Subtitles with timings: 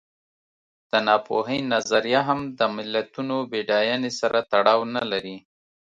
[0.89, 5.37] د ناپوهۍ نظریه هم د ملتونو بډاینې سره تړاو نه لري.